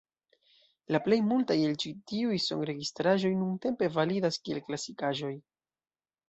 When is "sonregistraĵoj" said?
2.45-3.31